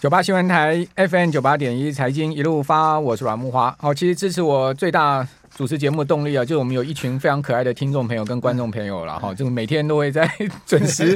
[0.00, 3.76] 九八新闻台 FM 九八点一财经一路发，我是阮木花。
[3.78, 10.26] 好，其实支持我最大主持节目的动力啊，就是我们有一群非常可爱的听众朋友跟观众朋友了哈，就每天都会在
[10.64, 11.14] 准时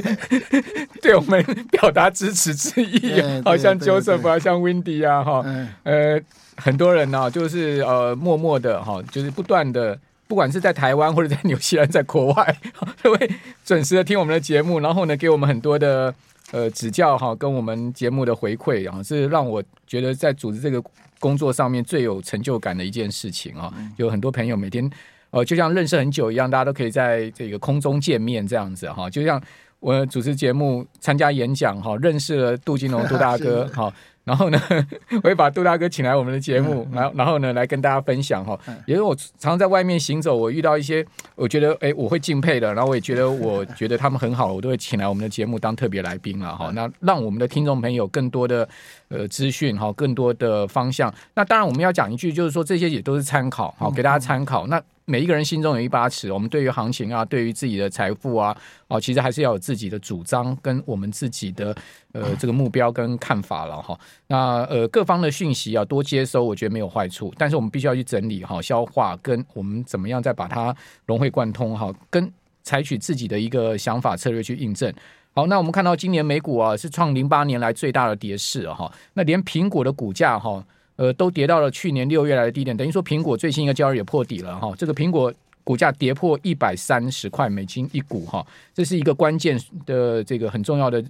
[1.01, 5.43] 对我们表达支持之意，好像 Joseph 啊，像 Windy 啊，哈，
[5.81, 6.21] 呃，
[6.55, 9.97] 很多人呢，就是呃，默默的哈，就是不断的，
[10.27, 12.55] 不管是在台湾或者在纽西兰，在国外，
[13.01, 13.31] 都会
[13.65, 16.13] 准时的听我们的节目，然后呢，给我们很多的。
[16.51, 20.81] 呃，指教哈，跟我们节目的回馈啊，是让我觉得在组织这个
[21.19, 23.73] 工作上面最有成就感的一件事情啊。
[23.97, 24.89] 有很多朋友每天，
[25.31, 29.09] 呃，就像认识很久一样，大家都可以在这个空中见面这样子哈。
[29.09, 29.41] 就像
[29.79, 33.93] 我主持节目、参加演讲哈，认识了杜金龙杜大哥 哈。
[34.27, 34.59] 然后呢，
[35.21, 38.59] 我会把杜大哥请来我们的节目，然后然后呢来跟大家分享哈。
[38.87, 46.71] 也是我常常在外面行走，我遇到一些我觉得哎我会敬佩的，然后我也觉得我觉得他们很好，我都会请来我们的节目当特别来宾了哈。
[46.73, 48.67] 那让我们的听众朋友更多的
[49.09, 51.13] 呃资讯哈，更多的方向。
[51.35, 54.65] 那当然我们要讲一句，就是说这些也都是参考，好给大家参考。
[54.65, 61.75] 那每一个人心中有一把尺，我们对于行情啊，对于自己的财富啊，哦，其实还是要有自己的主张跟我们自己的
[62.11, 63.95] 呃这个目标跟看法了哈。
[64.25, 70.75] 那呃各方的讯息啊多接收，我觉得没有坏处，但是我们必须要去整理哈、消化，跟我们怎么样再把它
[71.05, 72.31] 融会贯通哈，跟
[72.63, 74.91] 采取自己的一个想法策略去印证。
[75.35, 80.65] 好，那我们看到今年美股啊是创零八年来最大的跌势哈，那连苹果的股价哈。
[80.97, 84.73] 呃，都跌到了去年六月来的低点，等于说苹果最新一个交易也破底了哈。
[84.77, 91.03] 这个苹果股价跌破一百三十块美金一股哈，这是一个关键的这个很重要的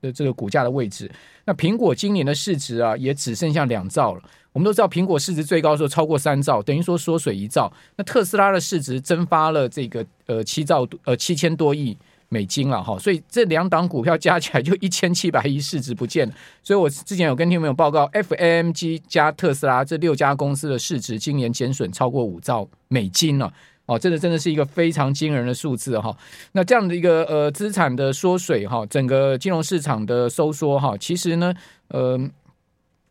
[0.00, 1.10] 的这个股价的位置。
[1.44, 4.22] 那苹果今年的市值啊，也只剩下两兆了。
[4.52, 7.72] 我们都知道，苹果市值最高的时候超过三兆，等于说缩水一兆。
[7.96, 11.96] 那特斯拉的市值蒸发了这个呃七兆呃七千多亿。
[12.32, 16.32] 美金了哈，所以这两档股票加起来就一千七百亿市值不见了。
[16.62, 23.52] 所以我之前有跟听众朋友报告，FAMG 加特斯拉这六家公司的市值今年减损超过五兆美金了。
[23.86, 26.16] 哦，这个真的是一个非常惊人的数字哈。
[26.52, 31.52] 那这样的一个呃资产的缩水哈，整个金融市场的收缩哈，其实呢，
[31.88, 32.16] 呃，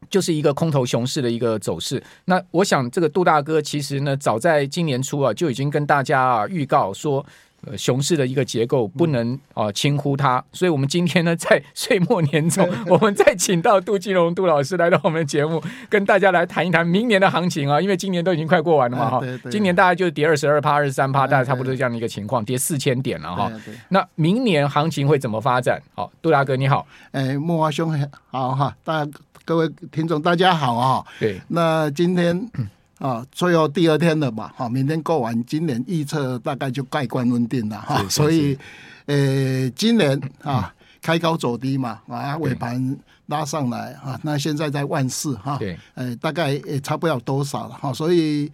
[0.09, 2.01] 就是一个空头熊市的一个走势。
[2.23, 7.25] 那我想这个杜大哥其实呢，早在今年初啊就已经跟大家啊预告说。
[7.65, 19.21] 呃，熊市的一个结构不能啊轻忽它，所以我们今天呢，在 岁末年终， 我们再请到杜金龙杜老师来到我们的节目，跟大家来谈一谈明年的行情啊，因为今年都已经快过完了嘛哈，
[19.51, 23.51] 今年大概就是跌二十二趴、二十三趴，大概差不多这样的一个情况，跌四千点了哈。
[23.89, 25.81] 那明年行情会怎么发展？
[25.93, 27.93] 好，杜大哥你好，哎，木华兄
[28.29, 29.05] 好哈，大
[29.43, 31.03] 各位听众大家好啊。
[31.19, 32.49] 对，那今天。
[32.99, 38.57] 啊，最后第二天了嘛，哈，明天过完，今年预测大概就盖棺论定了哈，所以，
[39.05, 48.51] 呃，今年啊，开高走低嘛，啊，尾盘拉上来啊，那现在在万四哈，对，呃，大概也差不了多少了哈，所以，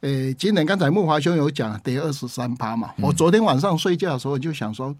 [0.00, 4.94] 呃，今年刚才木华兄有讲跌二十三趴嘛，我昨天晚上睡觉的时候就想说，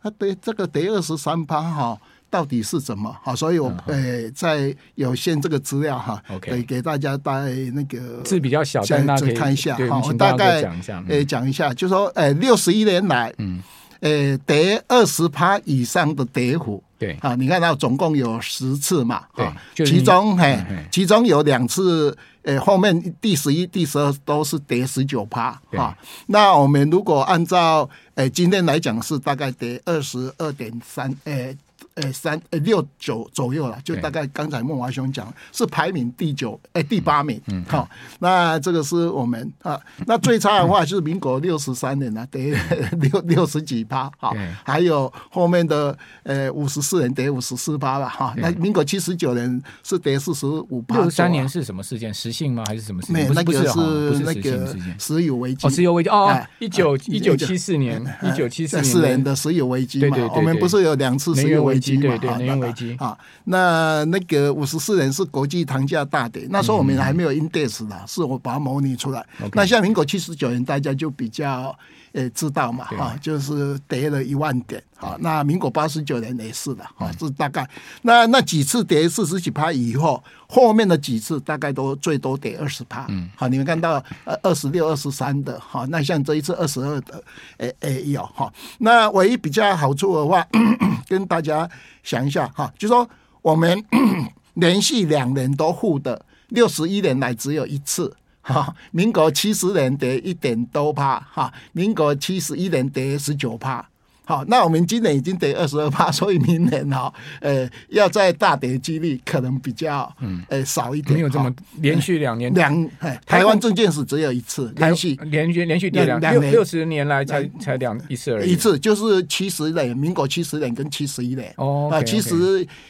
[0.00, 2.00] 啊，对，这个跌二十三趴哈。
[2.30, 3.14] 到底是怎么？
[3.22, 7.32] 好，所以我呃在有限这个资料哈，可以给大家带
[7.72, 9.02] 那个字比较小，再
[9.34, 10.02] 看一下哈。
[10.04, 13.62] 我大概讲一下，呃，讲一下，就说呃六十一年来，嗯，
[14.00, 20.58] 呃跌二十趴以上的跌幅，对啊，你看到总共有十次嘛，对，其中嘿，
[20.90, 25.96] 其中有两次，呃后面第十一、第十二都是跌十九趴啊。
[26.26, 31.56] 那我们如果按照呃今天来讲是大概跌二十二点三，呃。
[32.00, 37.88] 呃，三呃六九左右了，就大概刚才孟华兄讲是排名第九，哎第八名，嗯，好，
[38.20, 42.56] 那这个是我们啊，那最差的话就是民国六十三年了，跌
[43.00, 44.32] 六六十几趴，哈，
[44.64, 50.94] 还有后面的呃五十四年得五十四趴了，哈，那民国七十九年是得四十五趴。
[50.94, 52.14] 六十三年是什么事件？
[52.14, 52.62] 实性吗？
[52.66, 53.28] 还是什么事件？
[53.28, 55.66] 没，那个是那个石油危机。
[55.66, 61.87] 哦，石油危机哦，一九一九七四年，一九七四年的石油危机嘛，我们不是有两次石油危机。
[61.96, 62.94] 对对，能源危机。
[62.98, 69.24] 啊，那那个五十四年是国际糖价大跌，那时候我们还没有 index 的，是我把它模拟出来。
[69.54, 71.76] 那像民国七十九年，大家就比较
[72.12, 75.16] 呃知道嘛，啊，就是跌了一万点啊。
[75.20, 77.68] 那民国八十九年也是的啊，是大概
[78.02, 83.06] 那那几次跌四十几趴以后，后面的几次大概都最多跌二十趴。
[83.08, 87.22] 嗯，好，你们看到呃二十六、二十三的哈，那像这一次二十二的，
[87.58, 88.52] 诶诶有哈。
[88.78, 90.46] 那唯一比较好处的话，
[91.08, 91.68] 跟大家。
[92.04, 93.06] 想一下哈，就说
[93.42, 93.84] 我们
[94.54, 98.16] 连续两年都负的，六十一年来只有一次
[98.52, 98.74] 哈。
[98.90, 103.88] 民国七十年得一点多趴哈，民国七十一年得十九趴
[104.28, 107.10] 好，那我们今年已经跌二十二趴， 所以明年哈，
[107.40, 111.14] 呃，要再大跌的几率可能比较，嗯，呃，少一点。
[111.14, 112.90] 没有这么连续两年两，
[113.24, 118.52] 台湾证券史只有一次连续连续连续跌两六六十年来才才两一次而已。
[118.52, 121.50] 一次就是七十年，民国七十年跟七十一年。
[121.56, 122.36] 哦，啊，七十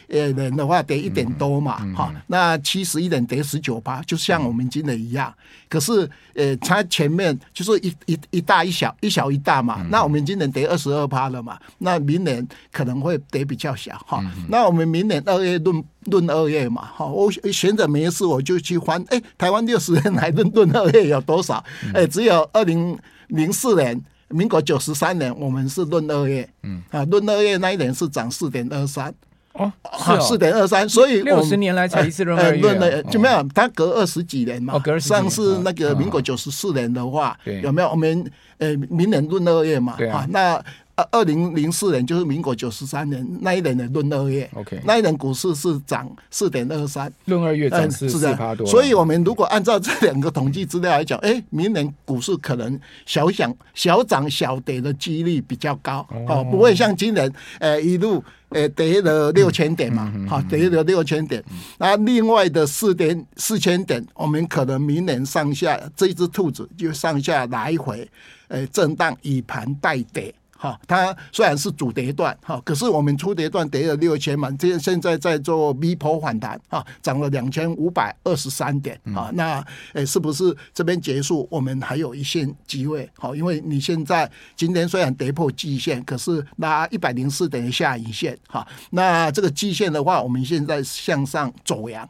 [0.09, 5.33] 呃年的话跌一点多嘛，哈，那七十一年跌十九趴，就像我们今年一样。
[5.69, 11.28] 可是，呃，它前面就是一一一大一小一小一大嘛，那我们今年跌二十二趴。
[11.29, 11.59] 了嘛？
[11.79, 14.21] 那明年可能会跌比较小哈。
[14.23, 17.07] 嗯、那我们明年二月论论二月嘛哈。
[17.07, 21.63] 我闲着没事我就去翻，哎，台湾六十年来论论二月有多少？
[21.95, 22.99] 哎，只有二零
[23.29, 26.49] 零四年，民国九十三年，我们是论二月。
[26.63, 29.15] 嗯啊，论二月那一年是涨四点二三。
[29.55, 29.73] 哦，
[30.21, 32.61] 四点二三，所以六十年来才一次论二月。
[32.61, 34.75] 论的就没有，它隔二十几年嘛。
[34.75, 34.97] 哦，隔。
[35.01, 37.89] 上次那个民国九十四年的话，有没有？
[37.89, 39.97] 我们呃，明年论二月嘛。
[39.99, 40.25] 对啊。
[40.31, 40.63] 那
[41.13, 48.67] 二零零四年就是民国九十三年那一年的闰二月，OK，那一年股市是涨四点二三，闰二月涨四四趴多。
[48.67, 61.43] 所以我们如果按照这两个统计资料来讲，哎，明年股市可能小涨小涨小跌的几率比较高，哦，不会像今年，呃，一路呃跌了六千点嘛，好，跌了六千点，
[61.79, 68.09] 那另外的四点四千点，我们可能明年上下这一只兔子就上下来回，
[68.49, 70.35] 呃，震荡以盘带跌。
[70.59, 81.47] 哈，它虽然是主跌段，哈，可是我们初跌段跌了六千嘛，这现在在做 V 波反弹，哈，涨了两千五百二十三点，啊，那诶，是不是这边结束？
[81.49, 92.09] 我们还有一线机会，好，因为你现在今天虽然跌破季线，可是拉一百零四等于下影线，哈，那这个季线的话，我们现在向上走阳。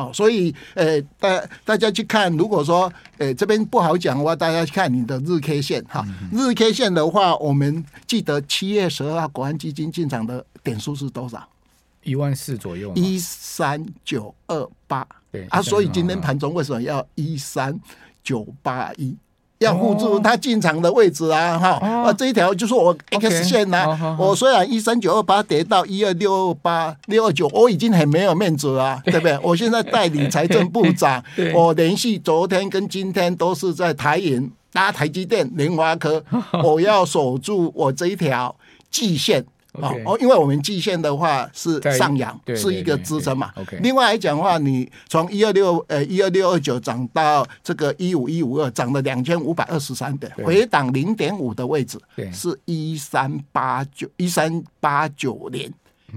[0.00, 6.02] 好，所以，呃，大大家去看，如果说，呃，这边不好讲的话，大家去看你的日 K 线，哈，
[6.32, 11.46] 日 K 线的话，我们记得七月十二号国安基金进场的点数是多少？
[12.02, 17.78] 一万四左右，一三九二八，对啊，所以今天盘中为什么要一三
[18.24, 19.14] 九八一？
[19.60, 24.16] 要护住他进场的位置啊，哈、哦，啊，这一条就是我 X 线呐、啊。
[24.18, 29.20] Okay, 我虽然一三九二八跌到一二六二八六二九，我已经很没有面子了、啊，对。
[29.20, 29.38] 不对？
[29.42, 31.22] 我现在代理财政部长，
[31.54, 36.24] 我连续昨天跟今天都是在台银搭台积电、联华科，
[36.64, 38.56] 我要守住我这一条
[38.90, 39.44] 季线。
[39.72, 43.52] 哦哦，因为我们季线的话是上扬，是一个支撑嘛。
[43.80, 51.98] 另外来讲的话，你从一二六呃一二六二九涨到这个一五一五二，涨了两千五百二十三点，回档零点五的位置
[52.32, 55.72] 是一三八九一三八九零。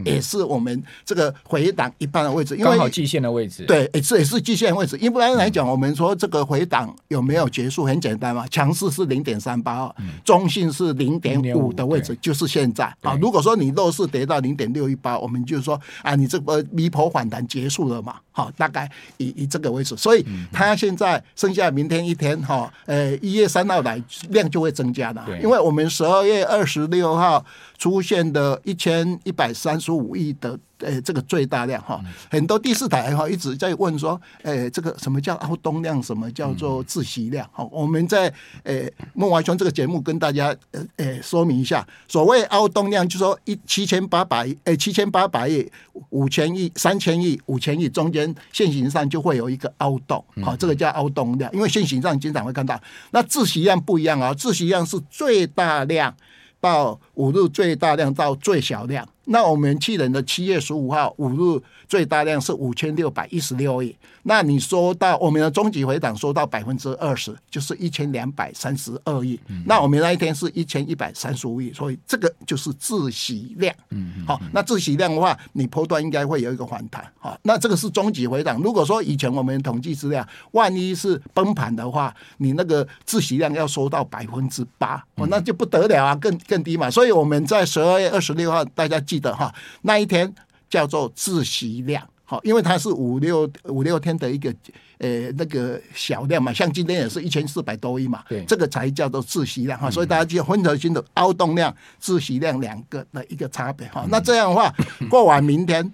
[0.05, 3.65] 也是我们这个回档一半的位置，因为刚好季线的位置。
[3.65, 4.97] 对，也是也是季线位置。
[4.97, 7.85] 一般来讲，我们说这个回档有没有结束？
[7.85, 13.17] 很简单嘛，强势是零点三八二，中性是零点五的位置，就是现在啊。
[13.21, 18.15] 如果说你弱势跌到零点六一八，我们就是说啊，你这个逼迫反弹结束了嘛？
[18.33, 19.95] 好，大概以以这个为主。
[19.95, 27.45] 所以它现在剩下明天一天哈，呃，一月三号来量就会增加的，因为我们十二月二十六号
[27.77, 30.59] 出现的一千一百三十五亿的。
[30.83, 31.99] 呃，这个最大量哈，
[32.29, 37.47] 很多第四台哈一直在问说，呃，这个什么叫凹动量，什么叫做窒息量？
[37.51, 38.31] 哈，我们在
[38.63, 38.81] 呃
[39.13, 45.69] 孟华兄这个节目跟大家呃呃说明一下，所谓凹动量，就是说一七千八百亿，呃七千八百亿、
[46.09, 52.79] 五千亿、三千亿、五千亿中间线型上就会有一个凹洞，好，这个叫凹动量，因为线型上经常会看到。
[53.11, 56.15] 那窒息量不一样啊，窒息量是最大量
[56.59, 59.07] 到五日最大量到最小量。
[59.25, 69.39] 那我们去年的七月十五号五日最大量是五千六百一十六亿，那你说到我们的终极回档说到百分之二十，就是一千两百三十二亿。
[69.65, 73.73] 那我们那一天是一千一百三十五亿，所以这个就是自息量。
[73.91, 77.05] 嗯，好，那自息量的话，你波段应该会有一个反弹。
[77.19, 78.59] 好，那这个是终极回档。
[78.61, 86.89] 如果说以前我们统计资料，万一是崩盘的话，你那个自息量要收到百分之八，哦，那就不得了啊，更更低嘛。
[86.89, 89.01] 所以我们在十二月二十六号，大家。
[89.13, 89.53] 记得哈，
[89.83, 90.33] 那一天
[90.67, 94.51] 叫做自习量，好，因为它是五六五六天的一个
[94.97, 104.03] 呃那个小量嘛，像今天也是一千四百多亿嘛，对，这个才叫做自习量哈，所以大家就分得清楚凹动量、自习量两个的一个差别哈。
[104.09, 104.73] 那这样的话，
[105.11, 105.93] 过完明天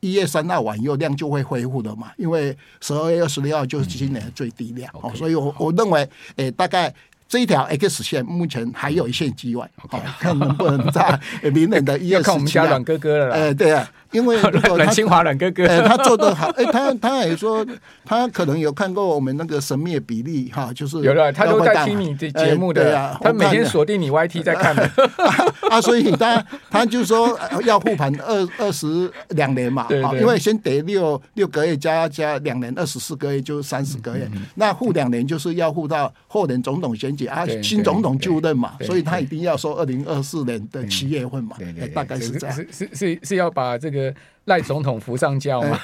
[0.00, 6.92] 一月三号晚又量就会恢复了嘛，因为十二月二十六号就是今年的最低量，哦，所以我我认为，诶，大概。
[7.28, 10.02] 这一条 X 线目前还有一线机会，好 Okay.
[10.20, 11.20] 看能不能在
[11.52, 12.22] 明年的 一月十七号。
[12.22, 13.34] 要看我们家软哥哥了。
[13.34, 17.64] 哎、呃，对啊，因为 如果阮清华阮哥哥，哎他做的好，哎，他他也说
[18.02, 24.90] 他可能有看过我们那个神秘比例哈，就是有了，他都在听你的节目的，他每天锁定你 YT 在看的。
[25.68, 41.56] 啊，所以他他就说要护盘二二十两年嘛，啊，因为先得六六个月加加两年，二十四个月就三十个月，那护两年就是要护到后年总统选举啊，新总统就任嘛，所以他一定要说二零二四年的七月份嘛，
[41.94, 44.05] 大概是这样，是是是是要把这个。
[44.08, 44.14] äh,
[44.46, 45.78] 赖总统扶上轿嘛？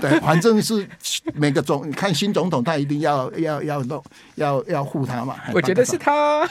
[0.00, 0.86] 对，反正是
[1.34, 4.02] 每个总看新总统，他一定要要要弄，
[4.34, 5.36] 要要护他嘛。
[5.54, 6.46] 我觉得是他。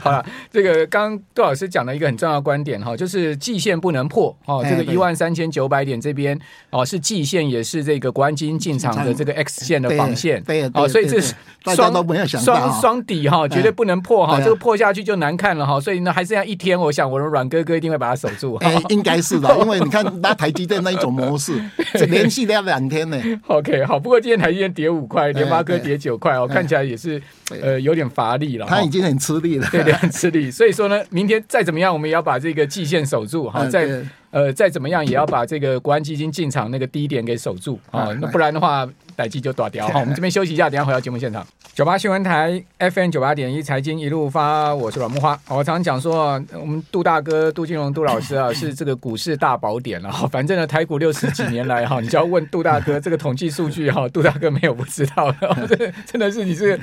[0.00, 4.64] 好了，这个刚刚杜老师讲了一个很重要的观点哈，就是季线不能破哦。
[4.68, 6.38] 这个一万三千九百点这边
[6.70, 10.42] 哦是季线，也是这个国安基金进场的这个 X 线的防线。
[10.42, 11.90] 对，哦，所以这是双
[12.26, 14.38] 双双底哈，绝对不能破哈。
[14.40, 15.80] 这个破下去就难看了哈。
[15.80, 18.60] 所以呢，还剩下一天，我想我的阮哥哥一定会把它守住。
[18.88, 21.52] 应该是的， 因为你看拉台积电那一种模式，
[22.08, 23.20] 连续要两天呢。
[23.46, 27.20] OK，好，不过今天台积电跌五块，联发科跌九块哦，看起来也是
[27.62, 28.66] 呃有点乏力了。
[28.66, 30.50] 他已经很吃力了，对对，很吃力。
[30.50, 33.88] 所以说呢，明天再怎么样，我们也要把这个季线守住哈，再
[34.30, 38.88] 呃再怎么样，也要把这个国安基金进场那个低点给守住啊，那不然的话。
[39.16, 41.46] 待机就断掉， 好，我们这边休息一下，等下回到节目现场。
[41.74, 45.38] 九八新闻台 FM 九八点一财经一路发，我是阮木花。
[45.48, 50.10] 我常常讲说，我们杜大哥杜金龙杜老师啊，是这个股市大宝典了。
[50.10, 55.66] 哈， 反正呢，台股六十几年来哈， 你就要问杜大哥这个统计数据哈，杜大哥没有不知道的。
[55.66, 56.78] 真的真的是你是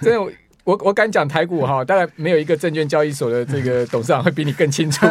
[0.00, 0.32] 真的。
[0.64, 5.06] 我我敢讲台股哈，大概没有一个证券交易所的这个董事长会比你更清楚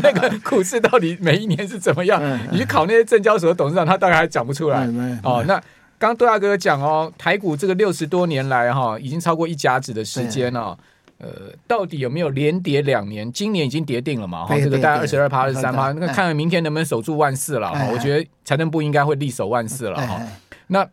[0.00, 2.22] 那个股市到底每一年是怎么样。
[2.52, 4.86] 你去考那些证交所的董事长，他大概还讲不出来。
[5.24, 5.60] 哦，那。
[6.02, 10.76] 刚刚杜大哥讲哦，台股这个六十多年来哈，已经超过一甲子的时间了。
[11.18, 11.28] 呃，
[11.68, 13.30] 到底有没有连跌两年？
[13.32, 14.44] 今年已经跌定了嘛？
[14.44, 17.86] 哈，这个大概二十二趴、二十三趴，那看看明天能不能守住万四了哈。
[17.92, 20.20] 我觉得财政部应该会力守万四了哈。
[20.66, 20.84] 那。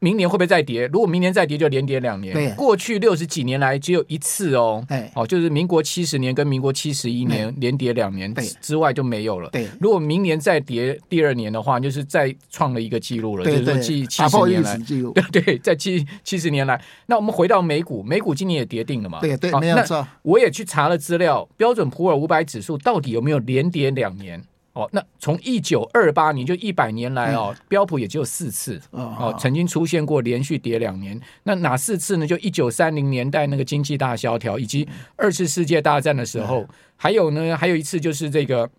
[0.00, 0.86] 明年会不会再跌？
[0.92, 2.32] 如果明年再跌，就连跌两年。
[2.32, 4.84] 对，过去六十几年来只有一次哦。
[4.88, 9.50] 对，哦，就是民国七十年跟民国七十一年连跌两年之外就没有了。
[9.50, 14.78] 对，如果明年再跌第二年的话，就是再创了一个记录了，就是说七七十年来。
[14.78, 19.20] 对 对，在七七十年来，那我们回到美股，美股今年也跌定了嘛？
[19.20, 20.06] 对对，没有错。
[20.22, 24.42] 我也去查了资料，标准普尔五百指数到底有没有连跌两年？
[24.78, 31.20] 哦，那从一九二八年就一百年来哦，嗯、标普也只有四次哦，哦，曾经出现过连续跌两年。
[31.42, 32.24] 那哪四次呢？
[32.24, 38.70] 就一九三零年代那个经济大萧条，以及二次世界大战的时候，嗯、还有呢，还有一次就是这个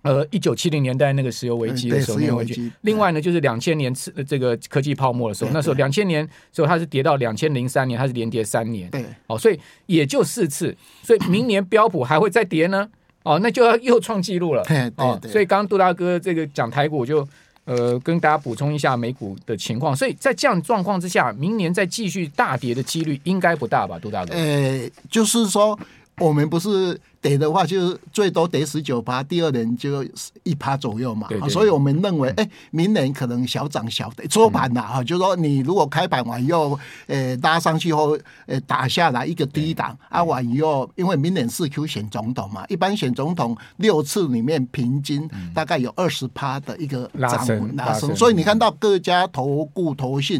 [0.00, 2.72] 呃一九七零年代那个石油危机的时候，石油危机。
[2.80, 8.88] 另外呢，就是两千年次这个科技泡沫的时候，那时候两千年时候它是跌到两千零三年，它是连跌三年。
[8.88, 12.88] 对，哦，所以也就四次，所以明年标普还会再跌呢？
[13.24, 14.62] 哦，那就要又创纪录了。
[14.96, 17.26] 哦，所以刚刚杜大哥这个讲台股，我就
[17.64, 19.96] 呃跟大家补充一下美股的情况。
[19.96, 23.98] 所以在这样状况之下，明年再继续大跌的几率应该不大吧？
[23.98, 24.32] 杜大哥？
[24.32, 25.76] 呃，就是说
[26.18, 26.96] 我们不是。
[27.24, 30.04] 跌的话就是最多得十九趴，第二年就
[30.42, 31.48] 一趴左右嘛，对对。
[31.48, 50.38] 对，所以我们认为，哎、欸，明年可能小涨小跌，收盘了哈，就是说你如果开盘完以后，呃，拉上去后，呃，打下来一个低档，啊完以后，因为明年四 Q 选总统嘛，一般选总统六次里面平均大概有二十趴的一个涨幅拉升，所以你看到各家投顾投信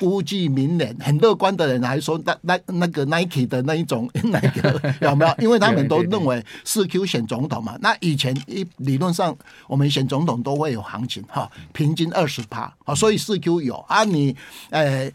[0.00, 5.34] 估计明年很乐观的人还说那那那个 Nike 的那一种 那个 有没有？
[5.38, 6.44] 因为他们都认为。
[6.64, 9.36] 四 Q 选总统嘛，那以前一理论上
[9.66, 14.36] 我们选总统都会有行情哈，平均二十趴啊，所以四 Q 有啊你，你
[14.70, 15.10] 呃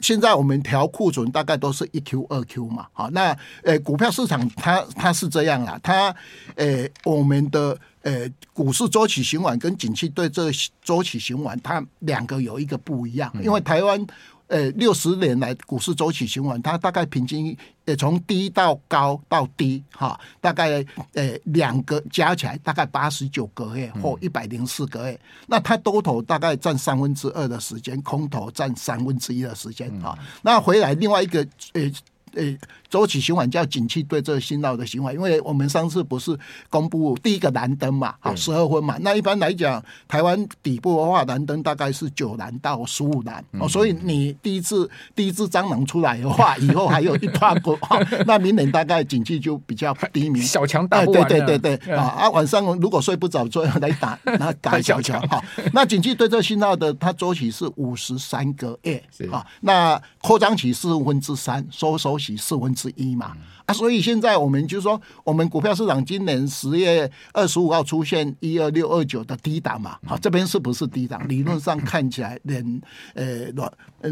[0.00, 6.14] 现在我们调库存大概都是一 Q 二 Q 嘛，好那呃股票市场它它是这样啦，它
[6.56, 10.50] 呃我们的呃股市周期循环跟景气对这
[10.82, 14.06] 周期循环，它两个有一个不一样，因为台湾。
[14.48, 20.84] 呃，六十年来股市周期循环，它大概平均呃从低到高到低哈，大概
[21.14, 31.90] 呃两个加起来大概八十九个月或一百零四个月，嗯、那它多头大概占三分之二的时间，空头占三分之一的时间啊，嗯、那回来另外一个呃。
[32.36, 36.38] 诶，周期循环叫景气对这信号的循环，因为我们上次不是
[36.70, 47.76] 公布第一个蓝灯嘛，好十二分嘛，那一般来讲，台湾底部的话蓝灯大概是九蓝到十五蓝，哦，所以你第一次第一次蟑螂出来的话，以后还有一大股，
[48.26, 59.02] 那明年大概景气就比较低迷，小强打不完，对对对对，啊啊，晚上如果睡不着，就来打 那打小强， 哦，那景气对这信号的它周期是五十三个月，
[59.32, 62.36] 啊，那扩张起四分之三，收缩起。
[62.36, 71.26] 四分之一嘛，啊，所以现在我们就说，我们股票市场今年十月二十五号出现一二六二九的低档嘛，好，这边是不是低档？
[71.28, 72.80] 理论上看起来连
[73.14, 73.46] 呃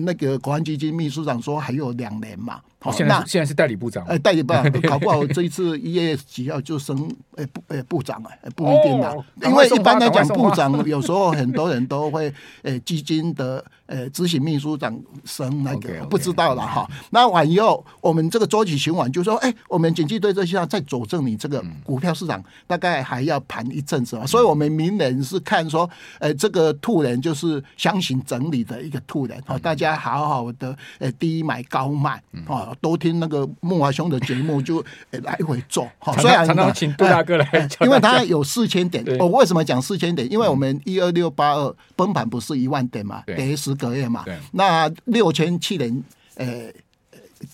[0.00, 2.61] 那个国安基金秘书长说还有两年嘛。
[2.80, 12.30] 好，现在现在是代理部长，哎，代理部长 搞不好这一次一月几号就升，哎部哎部长哎，不一定啦，因为一般来讲部长 有时候很多人都会，
[12.62, 14.94] 哎基金的呃执行秘书长
[15.25, 16.87] 升那个不知道了哈。
[17.08, 32.74] 那晚以后，我们这个周期循环就说，哎，我们经济对这些再佐证你这个股票市场大概还要盘一阵子嘛，所以我们明年是看说，哎这个兔年就是箱型整理的一个兔年，好，大家好好的呃低买高卖啊。
[32.80, 35.86] 多听那个慕驊兄的节目，就来回做。
[35.98, 39.04] 好，虽然常常请杜大哥来，因为他有四千点。
[39.18, 40.30] 我为什么讲四千点？
[40.32, 44.24] 因为我们一二六八二崩盘不是一万点嘛，跌十个月嘛。
[44.52, 46.02] 那六千七年，
[46.36, 46.70] 呃，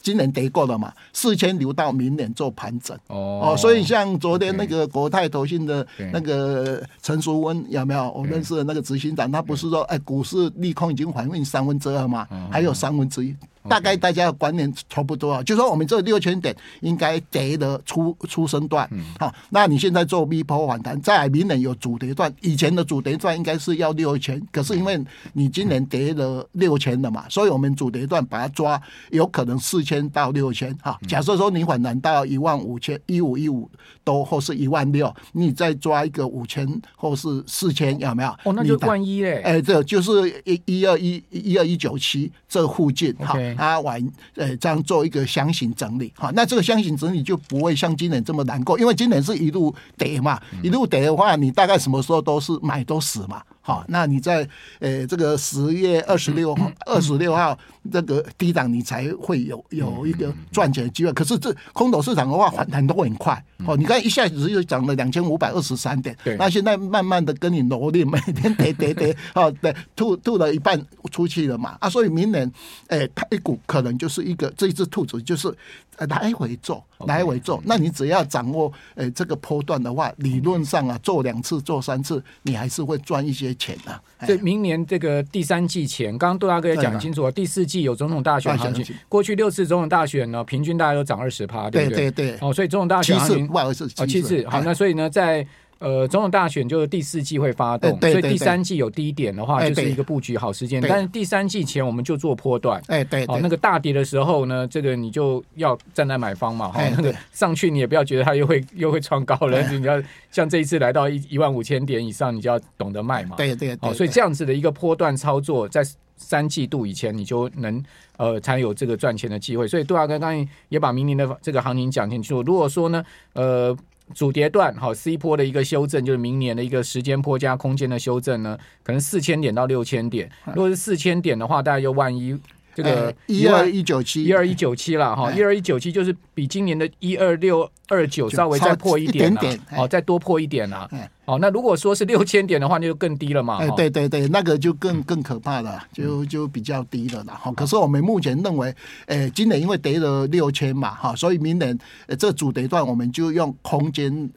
[0.02, 2.96] 今年跌过了嘛，四千留到明年做盘整。
[3.08, 8.10] 哦，所以像昨天那个国泰投信的那个陈淑温有没有？
[8.10, 13.34] 我认识的那个执行长，他不是说，哎，股市利空已经反映三分之二嘛，还有三分之一。
[13.68, 18.88] 大概大家的观念差不多啊，就说我们这六千点应该跌的出出生段，
[19.18, 24.98] 好，那你现在做 V 波反弹，在明年有主跌段，以前的主跌段应该是要六千，可是因为
[25.34, 33.70] 你今年跌了六千了嘛，所以我们主跌段把它抓，有可能四千到六千，哈，假设说你反弹到一万五千一五一五
[34.02, 38.30] 多或是一万六，你再抓一个五千或是四千，有没有？
[38.44, 43.38] 哦，那就万一嘞，哎，这就是一一二一一二一九七这附近，哈。
[43.56, 44.04] 啊玩
[44.34, 53.40] 呃，这样做一个箱型整理，好，那这个箱型整理就不会像今年这么难过，因为今年是一路跌嘛，一路跌的话，你大概什么时候都是买都死嘛。
[53.62, 54.48] 好，那你在
[54.78, 57.56] 呃这个十月二十六号，二十六号
[57.92, 61.12] 这个低档，你才会有有一个赚钱的机会。
[61.12, 63.44] 可是这空头市场的话，反弹都会很快。
[63.66, 71.76] 哦，你看一下子又涨了两千五百二十三点，那现在慢慢的跟你罗列，每天跌跌跌，哦，对，吐吐了一半出去了嘛。
[71.80, 72.50] 啊，所以明年，
[72.86, 75.54] 哎，台股可能就是一个这一只兔子，就是
[75.98, 77.62] 来回做，来回做。
[77.66, 83.49] 那你只要掌握呃这个波段的话，理论上啊，做两次、做三次，你还是会赚一些。
[83.54, 84.00] 钱啊！
[84.26, 88.94] 所以明年这个第三季前，刚刚杜大哥也讲清楚了，第四季有总统大选行情。
[89.08, 92.10] 过去六次总统大选呢，平均大家都涨二十趴，对不对？
[92.10, 92.38] 对对。
[92.40, 94.46] 哦，所以总统大选行情不好意思，哦，七次。
[94.48, 95.46] 好，那所以呢，在
[95.80, 100.80] 呃，总统大选就是第四季会发动，所以第三季有低点的话，就是一个布局好时间。
[100.86, 115.82] 但是第三季前我们就做波段，哎对，哦，那个大跌的时候呢，这个你就要站在买方嘛，哈，那个上去你也不要觉得它又会 又会创高了，你要像这一次来到一一万五千点以上，你就要懂得卖嘛，对对，哦，所以这样子的一个波段操作，在
[116.18, 117.82] 三季度以前你就能
[118.18, 119.66] 呃才有这个赚钱的机会。
[119.66, 122.42] 所以杜大哥刚才也把明年的这个行情讲清楚。
[122.42, 123.74] 如果说呢，呃。
[124.14, 130.30] 主跌段好，C 波的一个修正，就是明年的一个时间波加空间的修正呢，可能四千点到六千点。
[130.46, 132.38] 如果是四千点的话，大概就万一
[132.74, 140.88] 这个一二一九七一二一九七了哈，一二一九七就是比今年的一二六二九稍微再破一点点，哦，再多破一点啦。
[141.24, 143.58] 哦，那如果说是六千点的话，那就更低了嘛。
[143.58, 147.38] 哎，对对对，那个就更更可怕了，就就比较低了啦。
[147.40, 148.74] 好，可是我们目前认为，
[149.06, 151.78] 哎，今年因为跌了六千嘛，哈，所以明年
[152.18, 154.30] 这主跌段我们就用空间。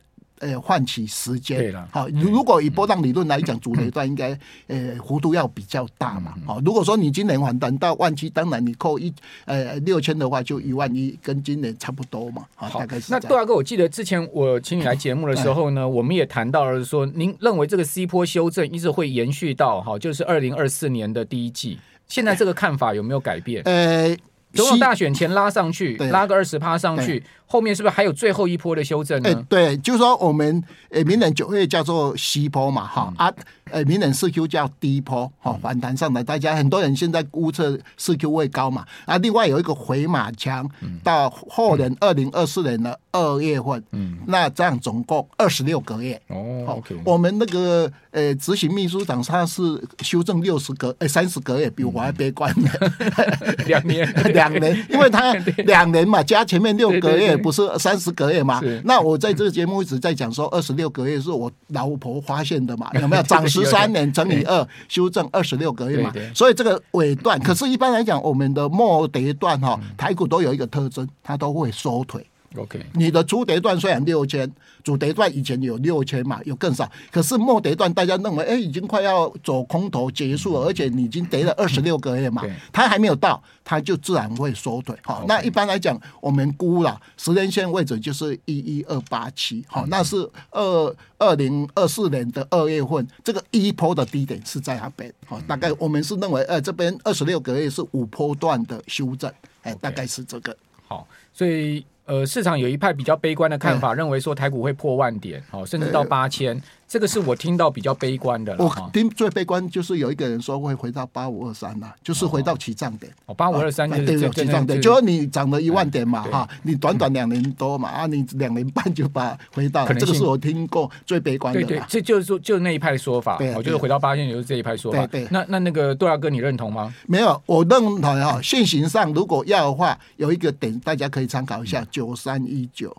[0.43, 1.57] 呃，换起时间。
[1.57, 6.33] 对了，好，如果以波浪理论来讲，主雷段应该呃幅度要比较大嘛。
[6.45, 9.13] 好，如果说你今年还等到万七，当然你扣一
[9.45, 12.43] 呃六千的话，就一万一，跟今年差不多嘛。
[12.55, 13.11] 好，大概是。
[13.11, 21.79] 那杜大哥，我记得之前我请你来节目的时候呢，我们也谈到了说，您认为这个 C 波修正一直会延续到哈，就是二零二四年的第一季。
[22.07, 23.63] 现在这个看法有没有改变？
[23.63, 24.15] 呃。
[24.53, 29.29] 总统大选前拉上去，拉个二十趴上去，后面是不是还有最后一波的修正呢？
[29.29, 33.33] 欸、对，就是说我们呃，明年九月叫做西坡嘛，哈、嗯、啊，
[33.71, 40.69] 呃，明年四 Q 叫低坡，哈，反弹上来，大家很多人现在估测四 Q 位高嘛，啊，另外有一个回马枪，
[41.03, 49.61] 到后年二零二四年的二月份，嗯，那这样总共二十六个月，哦，OK，我们那个呃执行秘书长他是
[50.01, 52.91] 修正六十个，呃三十个月，比我还悲观的，
[53.65, 54.03] 两年。
[54.49, 55.33] 两年，因为他
[55.65, 58.61] 两年嘛，加前面六个月 不是三十个月嘛？
[58.83, 62.89] 那我在这个节目一直在讲说，二十六个月是我老婆发现的嘛？
[63.01, 66.11] 有没有涨十三年乘以二，修正二十六个月嘛？
[66.33, 72.25] 所以这个尾段，可是一般来讲，我们的末跌段哈，台股都有一个特征，它都会缩腿。
[72.55, 74.51] OK，你的初跌段虽然六千，
[74.83, 84.95] 主跌段以前有六千嘛，有更少，可是末跌段大家认为，哎，已经快要走空头结束了，而且你已经跌了二十六个月嘛，它还没有到，它就自然会缩腿。
[85.03, 99.31] 好，那一般来讲，我们估了十年线位置就是一一二八七，好，那是二二零二四年的二月份，这个一波的低点是在那边，好，大概我们是认为，呃，这边二十六个月是五波段的修正，
[99.63, 100.55] 哎，大概是这个。
[100.87, 101.83] 好，所以。
[102.05, 106.61] 呃，市场有一派比较悲观的看法，嗯、认为说台股会破万点，哦，甚至到八千。
[106.93, 108.55] 这个是我听到比较悲观的。
[108.59, 113.11] 我听最悲观就是有一个人说会回到八五二三呐，就是回到起涨点。
[113.25, 119.87] 哦，八五二三就是起涨点，就说你涨了一万点嘛，哈，你短短两年多嘛，啊，你两年半就把回到。
[119.87, 121.61] 这个是我听过最悲观的。
[121.61, 123.39] 对对，这就是说，就那一派说法。
[123.55, 125.07] 我觉得回到八千，就是这一派说法。
[125.07, 125.27] 对对。
[125.31, 126.93] 那那那个杜大哥，你认同吗？
[127.07, 128.39] 没有，我认同哈。
[128.43, 132.95] 现行上如果要的话，有一个点大家可以参考一下，九三一九。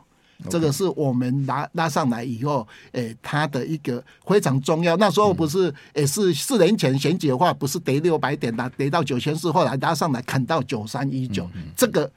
[0.48, 4.96] 这个是我们拉拉上来以后，诶，它的一个非常重要。
[4.96, 12.10] 那时候不是，也是四年前选举的话，不是跌六百点的，跌到九千四，后来拉上来砍到九三一九，这个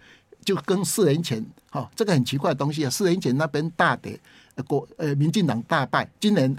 [0.44, 4.20] 就跟四年前，哈，这个很奇怪的东西啊，四年前那边大跌。
[4.64, 6.56] 国呃，民进党大败，今年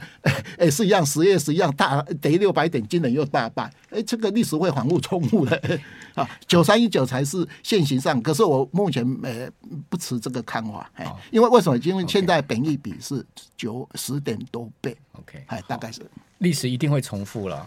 [0.58, 5.80] 也是一样，十月是一样大跌六百点，今年又大败，哎，这个历史会反复重复的
[6.14, 6.28] 啊。
[6.46, 9.48] 九三一九才是现行上，可是我目前呃
[9.88, 11.78] 不持这个看法，哎，因为为什么？
[11.78, 13.24] 因为现在本益比是
[13.56, 16.02] 九十点多倍，OK，哎，大概是。
[16.38, 17.66] 历史一定会重复了，